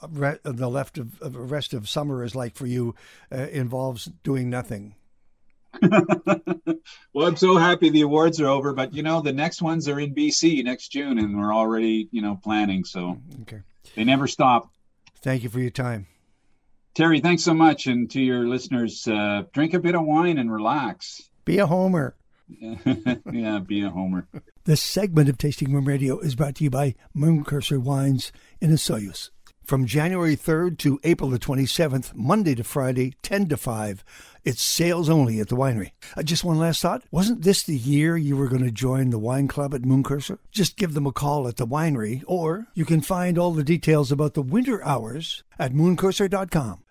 [0.00, 2.94] the left of, of, rest of summer is like for you
[3.32, 4.94] uh, involves doing nothing.
[7.12, 10.00] well, I'm so happy the awards are over, but you know the next ones are
[10.00, 12.84] in BC next June, and we're already you know planning.
[12.84, 13.60] So okay,
[13.94, 14.70] they never stop.
[15.20, 16.06] Thank you for your time.
[16.94, 17.86] Terry, thanks so much.
[17.86, 21.22] And to your listeners, uh, drink a bit of wine and relax.
[21.44, 22.16] Be a homer.
[22.48, 24.28] yeah, be a homer.
[24.64, 28.70] This segment of Tasting Room Radio is brought to you by Moon Curser Wines in
[28.70, 29.30] Osoyoos.
[29.66, 34.04] From January 3rd to April the 27th, Monday to Friday, 10 to 5,
[34.44, 35.90] it's sales only at the winery.
[36.16, 37.02] Uh, just one last thought.
[37.10, 40.38] Wasn't this the year you were going to join the wine club at Moon Curser?
[40.52, 44.12] Just give them a call at the winery, or you can find all the details
[44.12, 46.84] about the winter hours at mooncurser.com.